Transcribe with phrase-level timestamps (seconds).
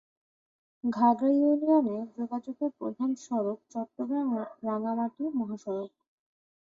[0.83, 5.91] ঘাগড়া ইউনিয়নে যোগাযোগের প্রধান সড়ক চট্টগ্রাম-রাঙ্গামাটি মহাসড়ক।